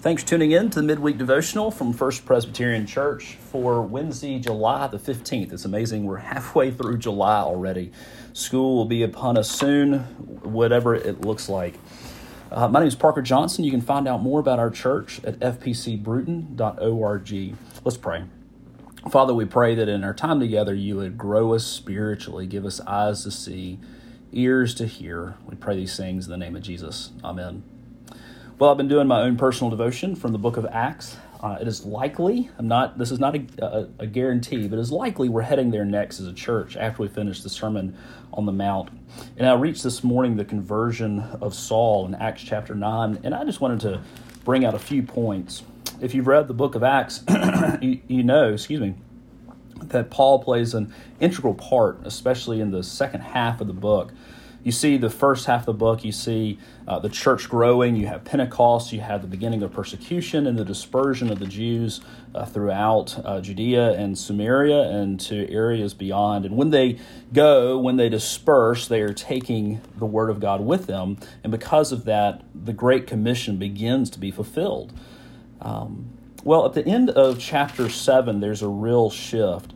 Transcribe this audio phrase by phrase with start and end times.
[0.00, 4.86] Thanks for tuning in to the midweek devotional from First Presbyterian Church for Wednesday, July
[4.86, 5.52] the 15th.
[5.52, 7.92] It's amazing we're halfway through July already.
[8.32, 9.98] School will be upon us soon,
[10.42, 11.74] whatever it looks like.
[12.50, 13.62] Uh, my name is Parker Johnson.
[13.62, 17.54] You can find out more about our church at fpcbrewton.org.
[17.84, 18.24] Let's pray.
[19.10, 22.80] Father, we pray that in our time together you would grow us spiritually, give us
[22.86, 23.78] eyes to see,
[24.32, 25.34] ears to hear.
[25.44, 27.10] We pray these things in the name of Jesus.
[27.22, 27.69] Amen.
[28.60, 31.16] Well, I've been doing my own personal devotion from the book of Acts.
[31.42, 34.82] Uh, it is likely, I'm not, this is not a, a, a, guarantee, but it
[34.82, 37.96] is likely we're heading there next as a church after we finish the Sermon
[38.34, 38.90] on the Mount.
[39.38, 43.46] And I reached this morning the conversion of Saul in Acts chapter 9, and I
[43.46, 44.02] just wanted to
[44.44, 45.62] bring out a few points.
[46.02, 47.24] If you've read the book of Acts,
[47.80, 48.94] you, you know, excuse me,
[49.84, 54.12] that Paul plays an integral part, especially in the second half of the book
[54.62, 58.06] you see the first half of the book, you see uh, the church growing, you
[58.06, 62.00] have Pentecost, you have the beginning of persecution and the dispersion of the Jews
[62.34, 66.44] uh, throughout uh, Judea and Samaria and to areas beyond.
[66.44, 66.98] And when they
[67.32, 71.18] go, when they disperse, they are taking the Word of God with them.
[71.42, 74.92] And because of that, the Great Commission begins to be fulfilled.
[75.62, 76.10] Um,
[76.44, 79.72] well, at the end of chapter 7, there's a real shift.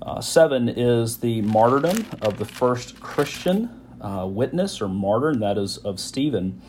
[0.00, 5.58] Uh, 7 is the martyrdom of the first Christian uh, witness or martyr, and that
[5.58, 6.60] is of Stephen.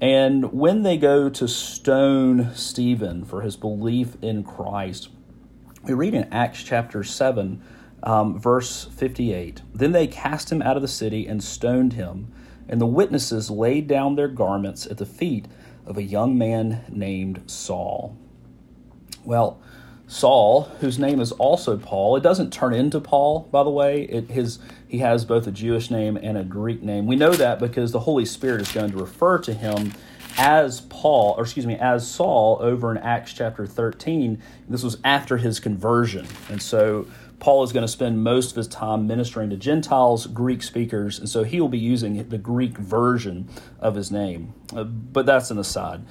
[0.00, 5.08] And when they go to stone Stephen for his belief in Christ,
[5.84, 7.62] we read in Acts chapter 7,
[8.02, 12.32] um, verse 58 Then they cast him out of the city and stoned him,
[12.68, 15.46] and the witnesses laid down their garments at the feet
[15.86, 18.16] of a young man named Saul.
[19.24, 19.60] Well,
[20.14, 22.14] Saul, whose name is also Paul.
[22.14, 24.02] It doesn't turn into Paul, by the way.
[24.02, 27.08] It, his he has both a Jewish name and a Greek name.
[27.08, 29.92] We know that because the Holy Spirit is going to refer to him
[30.38, 34.40] as Paul, or excuse me, as Saul over in Acts chapter 13.
[34.68, 36.28] This was after his conversion.
[36.48, 37.08] And so
[37.40, 41.28] Paul is going to spend most of his time ministering to Gentiles, Greek speakers, and
[41.28, 43.48] so he will be using the Greek version
[43.80, 44.54] of his name.
[44.72, 46.02] Uh, but that's an aside.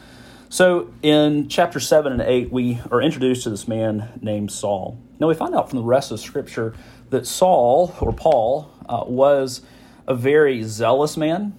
[0.54, 5.00] So in chapter 7 and 8, we are introduced to this man named Saul.
[5.20, 6.76] Now we find out from the rest of Scripture
[7.10, 9.62] that Saul, or Paul, uh, was
[10.06, 11.56] a very zealous man.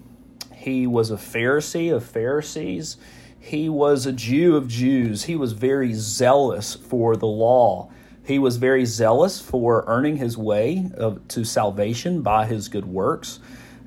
[0.54, 2.96] He was a Pharisee of Pharisees.
[3.40, 5.24] He was a Jew of Jews.
[5.24, 7.90] He was very zealous for the law.
[8.24, 13.40] He was very zealous for earning his way of, to salvation by his good works.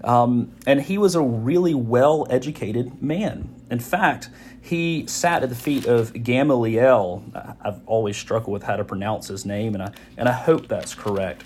[0.03, 3.55] Um, and he was a really well educated man.
[3.69, 4.29] In fact,
[4.61, 7.23] he sat at the feet of Gamaliel.
[7.61, 10.93] I've always struggled with how to pronounce his name, and I, and I hope that's
[10.93, 11.43] correct.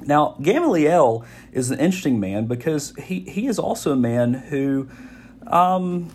[0.00, 4.88] Now, Gamaliel is an interesting man because he, he is also a man who,
[5.46, 6.10] um,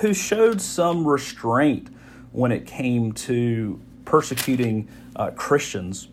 [0.00, 1.88] who showed some restraint
[2.32, 6.08] when it came to persecuting uh, Christians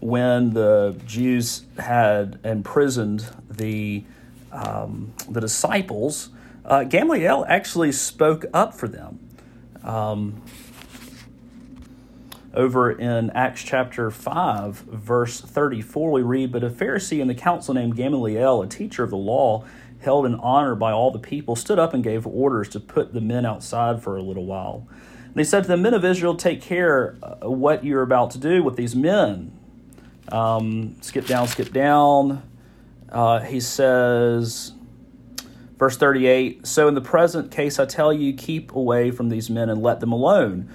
[0.00, 4.04] when the Jews had imprisoned the,
[4.50, 6.30] um, the disciples
[6.64, 9.18] uh, Gamaliel actually spoke up for them.
[9.82, 10.42] Um,
[12.54, 17.72] over in Acts chapter 5, verse 34, we read, But a Pharisee in the council
[17.74, 19.64] named Gamaliel, a teacher of the law,
[20.00, 23.20] held in honor by all the people, stood up and gave orders to put the
[23.20, 24.86] men outside for a little while.
[25.26, 28.38] And he said to the men of Israel, Take care uh, what you're about to
[28.38, 29.58] do with these men.
[30.30, 32.42] Um, skip down, skip down.
[33.08, 34.72] Uh, he says,
[35.78, 39.68] Verse 38 So in the present case, I tell you, keep away from these men
[39.68, 40.68] and let them alone.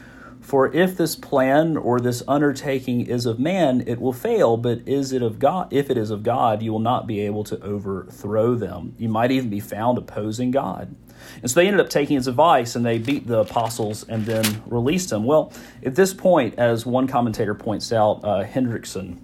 [0.47, 5.11] For if this plan or this undertaking is of man, it will fail, but is
[5.11, 5.67] it of God?
[5.73, 8.95] If it is of God, you will not be able to overthrow them.
[8.97, 10.95] You might even be found opposing God.
[11.41, 14.63] And so they ended up taking his advice and they beat the apostles and then
[14.67, 15.25] released them.
[15.25, 15.51] Well,
[15.83, 19.19] at this point, as one commentator points out, uh, Hendriksen,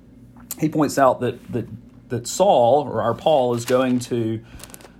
[0.59, 1.67] he points out that, that,
[2.09, 4.43] that Saul, or our Paul, is going to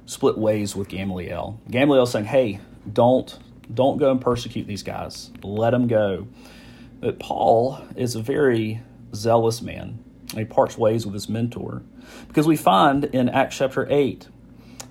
[0.06, 1.60] split ways with Gamaliel.
[1.70, 2.60] Gamaliel saying, "Hey,
[2.92, 3.38] don't
[3.74, 5.32] don't go and persecute these guys.
[5.42, 6.28] Let them go."
[7.00, 8.82] But Paul is a very
[9.14, 10.00] zealous man.
[10.36, 11.84] He parts ways with his mentor
[12.28, 14.28] because we find in Acts chapter eight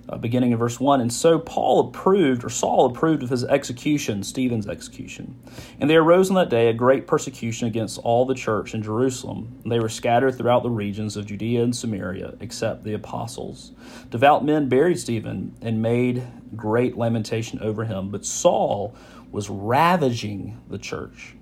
[0.09, 1.01] uh, beginning in verse 1.
[1.01, 5.39] And so Paul approved, or Saul approved of his execution, Stephen's execution.
[5.81, 9.59] And there arose on that day a great persecution against all the church in Jerusalem.
[9.63, 13.73] And they were scattered throughout the regions of Judea and Samaria, except the apostles.
[14.11, 16.27] Devout men buried Stephen and made
[16.57, 18.11] great lamentation over him.
[18.11, 18.95] But Saul
[19.31, 21.35] was ravaging the church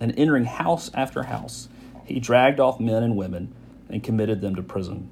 [0.00, 1.68] and entering house after house.
[2.06, 3.54] He dragged off men and women
[3.88, 5.10] and committed them to prison.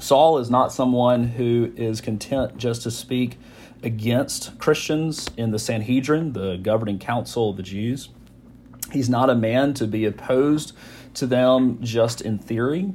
[0.00, 3.36] Saul is not someone who is content just to speak
[3.82, 8.08] against Christians in the Sanhedrin, the governing council of the Jews.
[8.92, 10.72] He's not a man to be opposed
[11.14, 12.94] to them just in theory.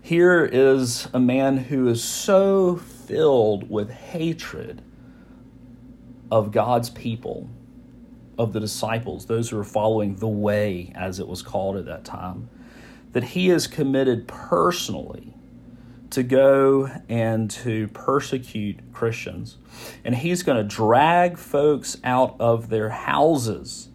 [0.00, 4.80] Here is a man who is so filled with hatred
[6.30, 7.50] of God's people,
[8.38, 12.06] of the disciples, those who are following the way, as it was called at that
[12.06, 12.48] time,
[13.12, 15.34] that he is committed personally
[16.10, 19.56] to go and to persecute Christians.
[20.04, 23.88] And he's going to drag folks out of their houses,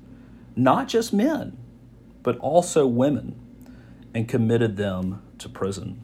[0.56, 1.58] not just men,
[2.22, 3.40] but also women,
[4.14, 6.02] and committed them to prison.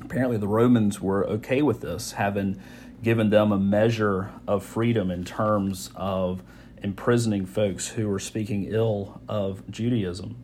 [0.00, 2.60] Apparently, the Romans were okay with this, having
[3.02, 6.42] given them a measure of freedom in terms of
[6.82, 10.36] imprisoning folks who were speaking ill of Judaism.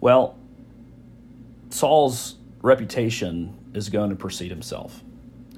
[0.00, 0.36] Well,
[1.70, 5.02] Saul's reputation is going to precede himself.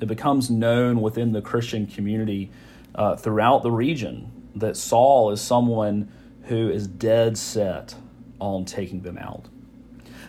[0.01, 2.51] It becomes known within the Christian community
[2.95, 6.11] uh, throughout the region that Saul is someone
[6.45, 7.95] who is dead set
[8.41, 9.47] on taking them out.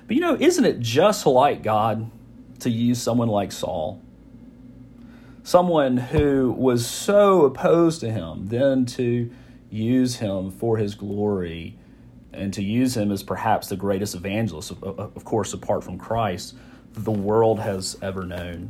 [0.07, 2.09] But you know, isn't it just like God
[2.59, 4.01] to use someone like Saul?
[5.43, 9.29] Someone who was so opposed to him, then to
[9.69, 11.77] use him for his glory
[12.31, 16.55] and to use him as perhaps the greatest evangelist, of course, apart from Christ
[16.93, 18.69] the world has ever known.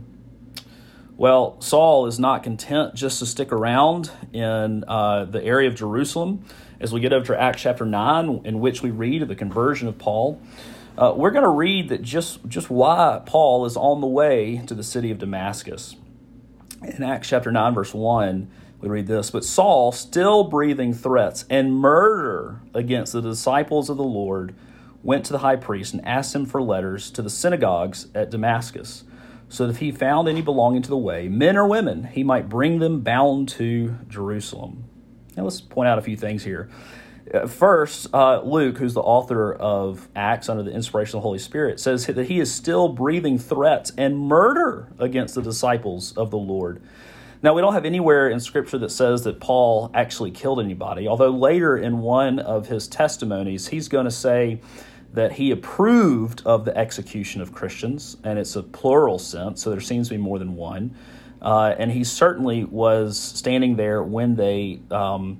[1.16, 6.44] Well, Saul is not content just to stick around in uh, the area of Jerusalem.
[6.80, 9.88] As we get over to Acts chapter 9, in which we read of the conversion
[9.88, 10.42] of Paul,
[10.98, 14.74] uh, we're going to read that just, just why Paul is on the way to
[14.74, 15.96] the city of Damascus.
[16.81, 18.50] In Acts chapter 9, verse 1,
[18.81, 24.04] we read this But Saul, still breathing threats and murder against the disciples of the
[24.04, 24.54] Lord,
[25.04, 29.04] went to the high priest and asked him for letters to the synagogues at Damascus,
[29.50, 32.50] so that if he found any belonging to the way, men or women, he might
[32.50, 34.86] bring them bound to Jerusalem.
[35.38, 36.70] Now let's point out a few things here.
[37.34, 41.40] Uh, first, uh, Luke, who's the author of Acts under the inspiration of the Holy
[41.40, 46.38] Spirit, says that he is still breathing threats and murder against the disciples of the
[46.38, 46.82] Lord.
[47.42, 51.30] Now, we don't have anywhere in Scripture that says that Paul actually killed anybody, although
[51.30, 54.62] later in one of his testimonies, he's going to say
[55.13, 59.80] that he approved of the execution of Christians, and it's a plural sense, so there
[59.80, 60.95] seems to be more than one.
[61.42, 65.39] Uh, and he certainly was standing there when they um,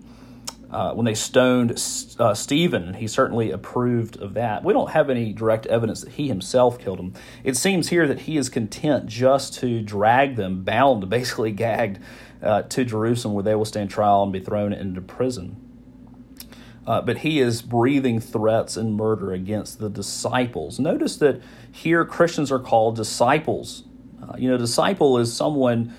[0.70, 1.72] uh, when they stoned
[2.20, 2.96] uh, Stephen.
[2.96, 4.64] He certainly approved of that.
[4.64, 7.14] We don't have any direct evidence that he himself killed him.
[7.44, 12.00] It seems here that he is content just to drag them, bound, basically gagged,
[12.42, 15.73] uh, to Jerusalem, where they will stand trial and be thrown into prison.
[16.86, 20.80] Uh, but he is breathing threats and murder against the disciples.
[20.80, 21.42] Notice that
[21.72, 23.84] here Christians are called disciples.
[24.22, 25.94] Uh, you know, disciple is someone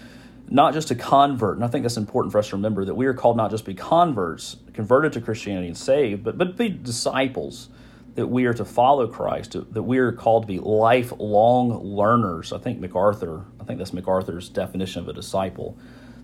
[0.49, 3.07] not just a convert, and I think that's important for us to remember that we
[3.07, 7.71] are called not just be converts, converted to Christianity and saved, but but be disciples.
[8.15, 12.53] That we are to follow Christ, that we are called to be lifelong learners.
[12.53, 15.77] I think MacArthur, I think that's MacArthur's definition of a disciple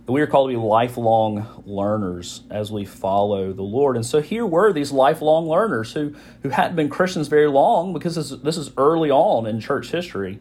[0.06, 3.96] we are called to be lifelong learners as we follow the Lord.
[3.96, 8.16] And so here were these lifelong learners who, who hadn't been Christians very long because
[8.16, 10.40] this, this is early on in church history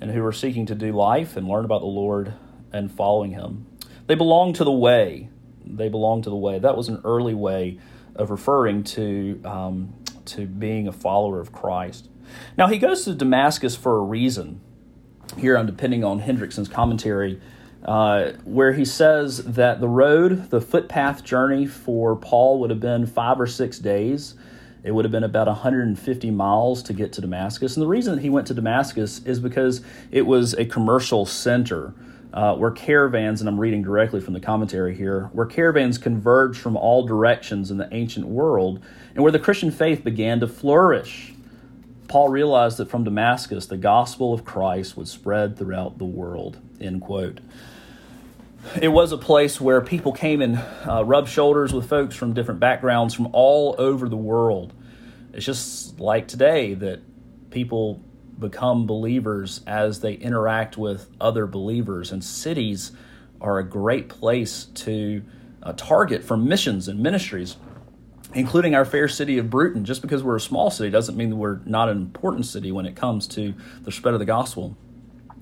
[0.00, 2.34] and who were seeking to do life and learn about the Lord
[2.72, 3.66] and following Him.
[4.06, 5.28] They belong to the way.
[5.64, 6.58] They belong to the way.
[6.58, 7.78] That was an early way
[8.14, 9.94] of referring to, um,
[10.26, 12.08] to being a follower of Christ.
[12.56, 14.60] Now, he goes to Damascus for a reason.
[15.36, 17.40] Here I'm depending on Hendriksen's commentary
[17.84, 23.06] uh, where he says that the road, the footpath journey for Paul would have been
[23.06, 24.34] five or six days.
[24.82, 27.76] It would have been about 150 miles to get to Damascus.
[27.76, 31.94] And the reason that he went to Damascus is because it was a commercial center.
[32.30, 36.76] Uh, where caravans, and I'm reading directly from the commentary here, where caravans converged from
[36.76, 41.32] all directions in the ancient world, and where the Christian faith began to flourish.
[42.06, 46.58] Paul realized that from Damascus, the gospel of Christ would spread throughout the world.
[46.80, 47.40] End quote.
[48.80, 52.60] It was a place where people came and uh, rubbed shoulders with folks from different
[52.60, 54.72] backgrounds from all over the world.
[55.32, 57.00] It's just like today that
[57.50, 58.02] people
[58.38, 62.92] become believers as they interact with other believers, and cities
[63.40, 65.22] are a great place to
[65.62, 67.56] uh, target for missions and ministries,
[68.34, 69.84] including our fair city of Brewton.
[69.84, 72.86] Just because we're a small city doesn't mean that we're not an important city when
[72.86, 74.76] it comes to the spread of the gospel.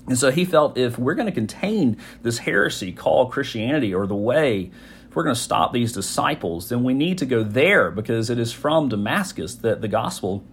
[0.07, 4.15] And so he felt if we're going to contain this heresy called Christianity or the
[4.15, 4.71] way,
[5.09, 8.39] if we're going to stop these disciples, then we need to go there because it
[8.39, 10.45] is from Damascus that the gospel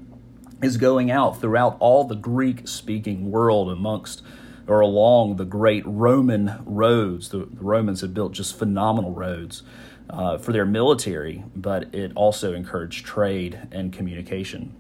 [0.62, 4.24] is going out throughout all the Greek speaking world amongst
[4.68, 7.30] or along the great Roman roads.
[7.30, 9.64] The, Romans had built just phenomenal roads
[10.10, 14.74] uh, for their military, but it also encouraged trade and communication.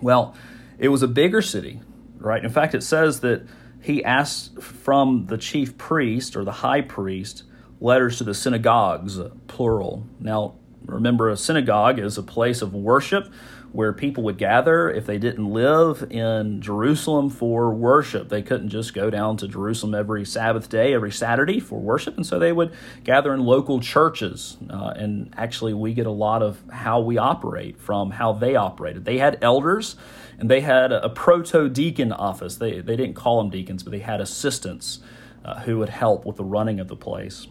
[0.00, 0.34] Well,
[0.78, 1.80] it was a bigger city,
[2.18, 2.44] right?
[2.44, 3.46] In fact, it says that
[3.82, 7.44] he asked from the chief priest or the high priest
[7.80, 10.06] letters to the synagogues, plural.
[10.18, 13.32] Now, remember, a synagogue is a place of worship
[13.72, 18.28] where people would gather if they didn't live in Jerusalem for worship.
[18.28, 22.26] They couldn't just go down to Jerusalem every Sabbath day, every Saturday for worship, and
[22.26, 22.72] so they would
[23.04, 24.56] gather in local churches.
[24.68, 29.04] Uh, and actually, we get a lot of how we operate from how they operated.
[29.04, 29.96] They had elders
[30.40, 32.56] and they had a, proto deacon office.
[32.56, 35.00] They, they didn't call them deacons, but they had assistants
[35.44, 37.46] uh, who would help with the running of the place.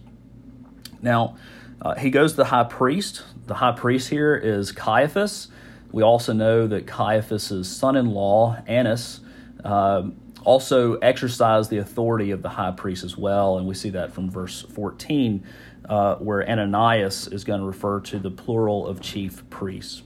[1.02, 1.38] Now,
[1.82, 3.24] uh, he goes to the high priest.
[3.46, 5.50] The high priest here is Caiaphas.
[5.92, 9.22] We also know that Caiaphas' son in law, Annas,
[9.64, 10.04] uh,
[10.44, 13.58] also exercised the authority of the high priest as well.
[13.58, 15.44] And we see that from verse 14,
[15.88, 20.04] uh, where Ananias is going to refer to the plural of chief priests.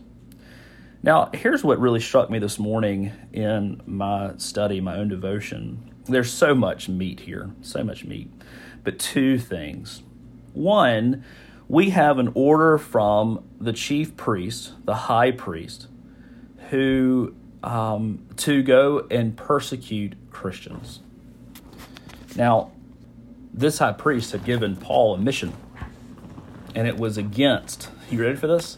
[1.03, 5.93] Now, here's what really struck me this morning in my study, my own devotion.
[6.05, 8.31] There's so much meat here, so much meat.
[8.85, 10.01] But two things.
[10.53, 11.25] One,
[11.73, 15.87] we have an order from the chief priest, the high priest,
[16.69, 20.99] who um, to go and persecute Christians.
[22.35, 22.71] Now,
[23.51, 25.51] this high priest had given Paul a mission,
[26.75, 27.89] and it was against.
[28.11, 28.77] You ready for this?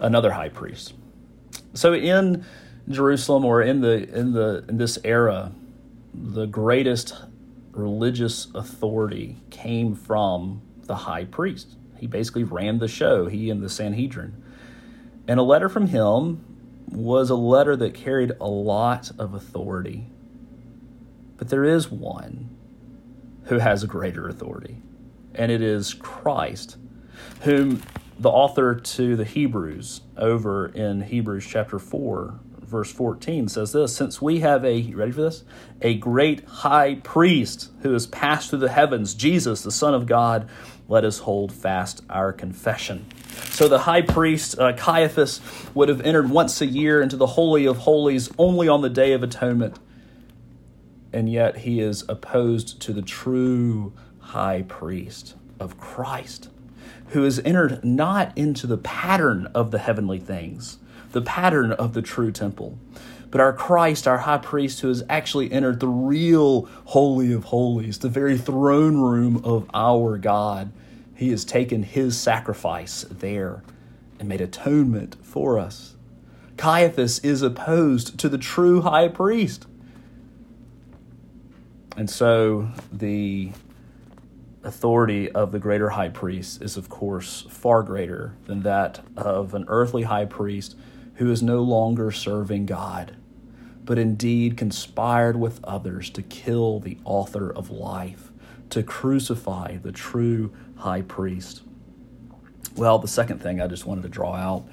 [0.00, 0.94] Another high priest.
[1.74, 2.44] So in
[2.88, 5.52] Jerusalem or in the in the in this era,
[6.12, 7.14] the greatest
[7.70, 11.76] religious authority came from the high priest.
[12.00, 14.42] He basically ran the show, he and the Sanhedrin.
[15.28, 16.44] And a letter from him
[16.88, 20.06] was a letter that carried a lot of authority.
[21.36, 22.56] But there is one
[23.44, 24.82] who has a greater authority,
[25.34, 26.76] and it is Christ,
[27.42, 27.82] whom
[28.18, 34.22] the author to the Hebrews over in Hebrews chapter 4, verse 14 says this Since
[34.22, 35.44] we have a, ready for this?
[35.82, 40.48] A great high priest who has passed through the heavens, Jesus, the Son of God
[40.90, 43.06] let us hold fast our confession.
[43.50, 45.40] So the high priest, uh, Caiaphas,
[45.72, 49.12] would have entered once a year into the Holy of Holies only on the Day
[49.12, 49.78] of Atonement.
[51.12, 56.48] And yet he is opposed to the true high priest of Christ,
[57.10, 60.78] who has entered not into the pattern of the heavenly things,
[61.12, 62.78] the pattern of the true temple,
[63.30, 67.98] but our Christ, our high priest, who has actually entered the real Holy of Holies,
[67.98, 70.72] the very throne room of our God.
[71.14, 73.62] He has taken his sacrifice there
[74.18, 75.94] and made atonement for us.
[76.56, 79.66] Caiaphas is opposed to the true high priest.
[81.96, 83.52] And so the
[84.62, 89.64] authority of the greater high priest is, of course, far greater than that of an
[89.68, 90.76] earthly high priest
[91.14, 93.16] who is no longer serving God,
[93.90, 98.30] but indeed conspired with others to kill the author of life,
[98.68, 101.62] to crucify the true high priest.
[102.76, 104.64] Well, the second thing I just wanted to draw out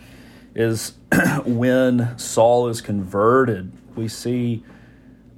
[0.53, 0.93] is
[1.45, 4.63] when Saul is converted, we see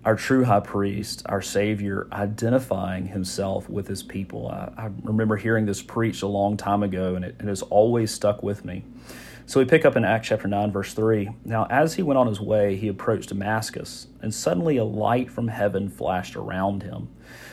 [0.04, 4.50] our true high priest, our Savior, identifying himself with his people.
[4.50, 8.12] I, I remember hearing this preached a long time ago, and it, it has always
[8.12, 8.84] stuck with me.
[9.50, 11.28] So we pick up in Acts chapter 9, verse 3.
[11.44, 15.48] Now, as he went on his way, he approached Damascus, and suddenly a light from
[15.48, 17.10] heaven flashed around him.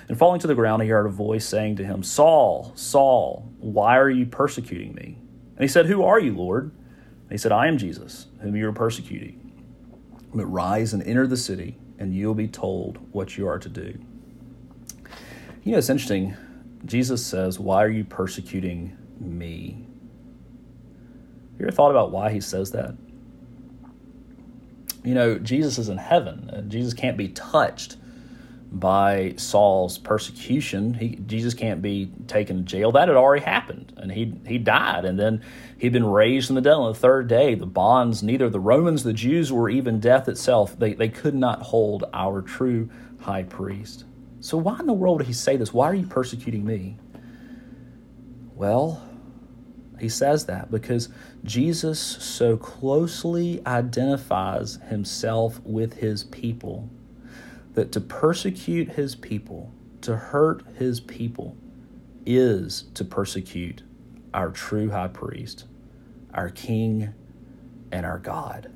[0.06, 3.96] And falling to the ground, he heard a voice saying to him, Saul, Saul, why
[3.96, 5.16] are you persecuting me?
[5.56, 6.64] And he said, Who are you, Lord?
[6.64, 9.64] And he said, I am Jesus, whom you are persecuting.
[10.34, 13.98] But rise and enter the city, and you'll be told what you are to do.
[15.64, 16.36] You know, it's interesting.
[16.84, 19.85] Jesus says, Why are you persecuting me?
[21.58, 22.94] You ever thought about why he says that?
[25.04, 27.96] You know, Jesus is in heaven, and Jesus can't be touched
[28.72, 30.94] by Saul's persecution.
[30.94, 32.92] He, Jesus can't be taken to jail.
[32.92, 35.42] That had already happened, and he he died, and then
[35.78, 37.54] he'd been raised from the dead on the third day.
[37.54, 41.62] The bonds, neither the Romans, the Jews, or even death itself, they, they could not
[41.62, 44.04] hold our true high priest.
[44.40, 45.72] So why in the world did he say this?
[45.72, 46.96] Why are you persecuting me?
[48.54, 49.05] Well,
[49.98, 51.08] he says that because
[51.44, 56.90] Jesus so closely identifies himself with his people
[57.74, 59.72] that to persecute his people,
[60.02, 61.56] to hurt his people,
[62.24, 63.82] is to persecute
[64.34, 65.64] our true high priest,
[66.34, 67.14] our king,
[67.92, 68.70] and our God.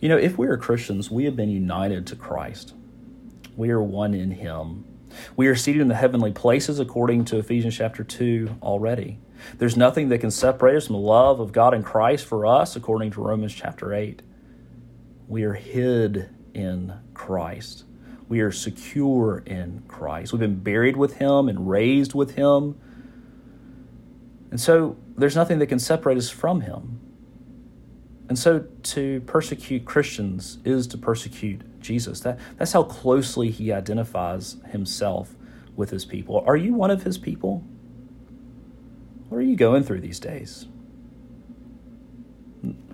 [0.00, 2.74] You know, if we are Christians, we have been united to Christ.
[3.56, 4.84] We are one in Him.
[5.36, 9.18] We are seated in the heavenly places according to Ephesians chapter 2 already.
[9.58, 12.76] There's nothing that can separate us from the love of God in Christ for us
[12.76, 14.22] according to Romans chapter 8.
[15.26, 17.84] We are hid in Christ.
[18.28, 20.32] We are secure in Christ.
[20.32, 22.78] We've been buried with Him and raised with Him.
[24.50, 27.00] And so there's nothing that can separate us from Him.
[28.28, 32.20] And so to persecute Christians is to persecute Jesus.
[32.20, 35.34] That, that's how closely he identifies himself
[35.76, 36.44] with his people.
[36.46, 37.64] Are you one of his people?
[39.28, 40.66] What are you going through these days?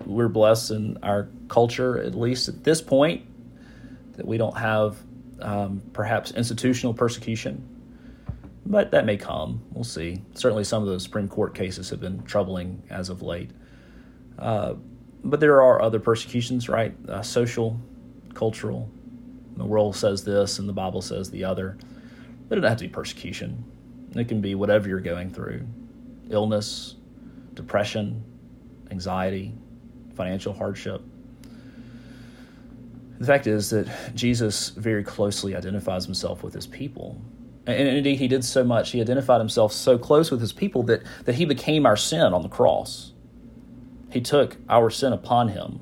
[0.05, 3.25] We're blessed in our culture, at least at this point,
[4.17, 4.97] that we don't have
[5.41, 7.67] um, perhaps institutional persecution,
[8.65, 9.61] but that may come.
[9.71, 10.21] We'll see.
[10.33, 13.51] Certainly, some of the Supreme Court cases have been troubling as of late.
[14.37, 14.73] Uh,
[15.23, 16.93] but there are other persecutions, right?
[17.07, 17.79] Uh, social,
[18.33, 18.89] cultural.
[19.55, 21.77] The world says this and the Bible says the other.
[22.49, 23.63] But it doesn't have to be persecution.
[24.13, 25.65] It can be whatever you're going through
[26.29, 26.95] illness,
[27.53, 28.23] depression,
[28.91, 29.53] anxiety,
[30.15, 31.01] financial hardship.
[33.19, 37.21] The fact is that Jesus very closely identifies himself with his people.
[37.65, 41.01] And indeed, he did so much, he identified himself so close with his people that,
[41.23, 43.13] that he became our sin on the cross.
[44.11, 45.79] He took our sin upon him.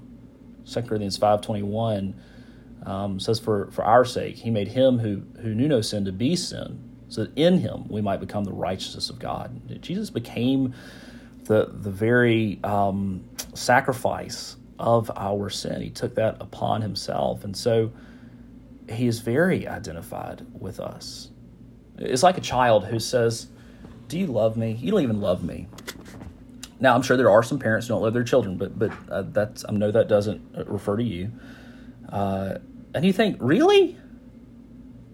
[0.65, 2.13] 2 Corinthians 5.21
[2.85, 6.11] um, says, for, for our sake, he made him who, who knew no sin to
[6.11, 9.81] be sin, so that in him we might become the righteousness of God.
[9.81, 10.73] Jesus became
[11.43, 15.79] the, the very um, sacrifice of our sin.
[15.81, 17.43] He took that upon himself.
[17.43, 17.91] And so
[18.89, 21.29] he is very identified with us.
[21.99, 23.47] It's like a child who says,
[24.07, 24.71] Do you love me?
[24.71, 25.67] You don't even love me.
[26.79, 29.21] Now, I'm sure there are some parents who don't love their children, but but uh,
[29.21, 31.31] that's I know that doesn't refer to you.
[32.09, 32.57] Uh,
[32.95, 33.97] and you think, really?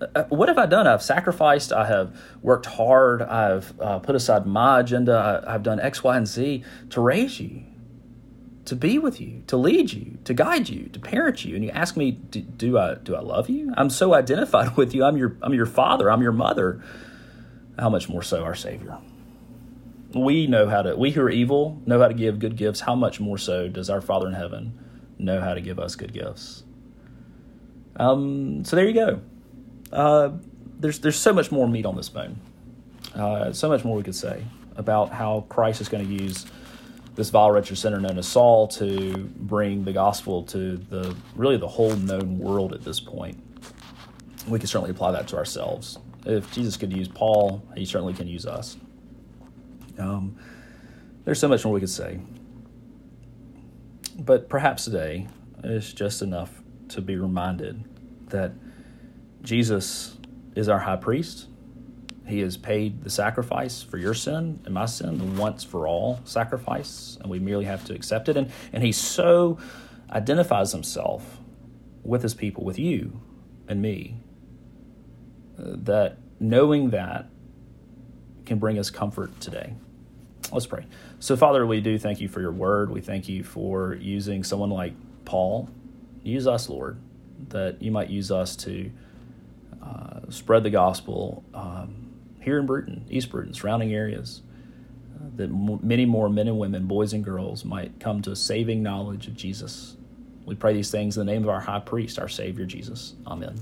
[0.01, 0.87] Uh, what have I done?
[0.87, 1.73] I've sacrificed.
[1.73, 3.21] I have worked hard.
[3.21, 5.43] I've uh, put aside my agenda.
[5.45, 7.63] I, have done X, Y, and Z to raise you,
[8.65, 11.55] to be with you, to lead you, to guide you, to parent you.
[11.55, 13.73] And you ask me, do, do I do I love you?
[13.75, 15.03] I'm so identified with you.
[15.03, 16.09] I'm your I'm your father.
[16.09, 16.81] I'm your mother.
[17.77, 18.97] How much more so our Savior?
[20.13, 22.79] we know how to, we who are evil know how to give good gifts.
[22.81, 24.77] How much more so does our Father in heaven
[25.17, 26.63] know how to give us good gifts?
[27.95, 29.21] Um, so there you go.
[29.91, 30.31] Uh,
[30.79, 32.39] there's there's so much more meat on this bone.
[33.15, 34.43] Uh, so much more we could say
[34.75, 36.45] about how Christ is going to use
[37.15, 41.67] this vile wretched sinner known as Saul to bring the gospel to the really the
[41.67, 43.37] whole known world at this point.
[44.47, 45.99] We can certainly apply that to ourselves.
[46.25, 48.77] If Jesus could use Paul, he certainly can use us.
[49.97, 50.37] Um,
[51.25, 52.19] there's so much more we could say.
[54.17, 55.27] But perhaps today
[55.63, 57.83] is just enough to be reminded
[58.29, 58.53] that
[59.41, 60.17] Jesus
[60.55, 61.47] is our high priest.
[62.25, 66.19] He has paid the sacrifice for your sin and my sin, the once for all
[66.25, 68.37] sacrifice, and we merely have to accept it.
[68.37, 69.57] And, and he so
[70.11, 71.39] identifies himself
[72.03, 73.19] with his people, with you
[73.67, 74.17] and me,
[75.57, 77.27] that knowing that
[78.45, 79.73] can bring us comfort today.
[80.51, 80.85] Let's pray.
[81.19, 82.89] So, Father, we do thank you for your word.
[82.91, 84.93] We thank you for using someone like
[85.25, 85.69] Paul.
[86.23, 86.99] Use us, Lord,
[87.49, 88.91] that you might use us to
[89.83, 92.11] uh, spread the gospel um,
[92.41, 94.41] here in Brewton, East Brewton, surrounding areas,
[95.15, 98.35] uh, that m- many more men and women, boys and girls, might come to a
[98.35, 99.97] saving knowledge of Jesus.
[100.45, 103.15] We pray these things in the name of our high priest, our Savior, Jesus.
[103.27, 103.59] Amen.